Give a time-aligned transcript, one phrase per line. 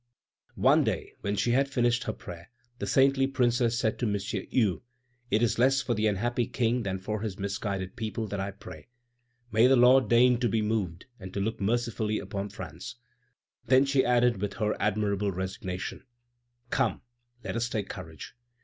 [0.55, 4.15] One day when she had finished her prayer, the saintly Princess said to M.
[4.15, 4.81] Hue:
[5.29, 8.87] "It is less for the unhappy King than for his misguided people that I pray.
[9.51, 12.95] May the Lord deign to be moved, and to look mercifully upon France!"
[13.67, 16.03] Then she added, with her admirable resignation:
[16.71, 17.03] "Come,
[17.43, 18.33] let us take courage.